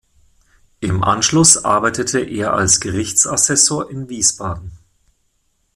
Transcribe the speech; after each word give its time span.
Im 0.79 1.03
Anschluss 1.03 1.63
arbeitete 1.63 2.21
er 2.21 2.55
als 2.55 2.79
Gerichtsassessor 2.79 3.91
in 3.91 4.09
Wiesbaden. 4.09 4.71